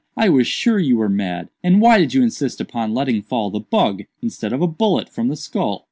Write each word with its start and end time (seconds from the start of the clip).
I 0.17 0.29
was 0.29 0.47
sure 0.47 0.79
you 0.79 0.97
were 0.97 1.09
mad. 1.09 1.49
And 1.63 1.79
why 1.79 1.99
did 1.99 2.11
you 2.15 2.23
insist 2.23 2.59
upon 2.59 2.95
letting 2.95 3.21
fall 3.21 3.51
the 3.51 3.59
bug, 3.59 4.05
instead 4.19 4.51
of 4.51 4.59
a 4.63 4.67
bullet, 4.67 5.07
from 5.09 5.27
the 5.27 5.35
skull?" 5.35 5.79